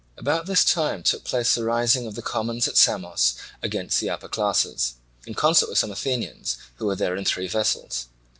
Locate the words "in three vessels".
7.15-8.07